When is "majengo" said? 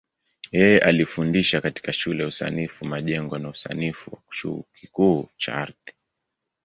2.87-3.37